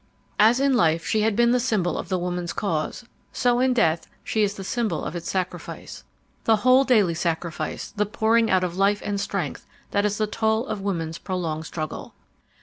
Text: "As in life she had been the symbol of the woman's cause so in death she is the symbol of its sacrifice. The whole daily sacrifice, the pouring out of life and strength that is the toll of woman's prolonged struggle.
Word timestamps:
"As 0.39 0.59
in 0.59 0.73
life 0.73 1.05
she 1.05 1.21
had 1.21 1.35
been 1.35 1.51
the 1.51 1.59
symbol 1.59 1.95
of 1.95 2.09
the 2.09 2.17
woman's 2.17 2.53
cause 2.53 3.05
so 3.31 3.59
in 3.59 3.71
death 3.71 4.07
she 4.23 4.41
is 4.41 4.55
the 4.55 4.63
symbol 4.63 5.03
of 5.05 5.15
its 5.15 5.29
sacrifice. 5.29 6.03
The 6.45 6.55
whole 6.55 6.83
daily 6.85 7.13
sacrifice, 7.13 7.91
the 7.95 8.07
pouring 8.07 8.49
out 8.49 8.63
of 8.63 8.75
life 8.75 9.03
and 9.05 9.21
strength 9.21 9.67
that 9.91 10.03
is 10.03 10.17
the 10.17 10.25
toll 10.25 10.65
of 10.65 10.81
woman's 10.81 11.19
prolonged 11.19 11.67
struggle. 11.67 12.15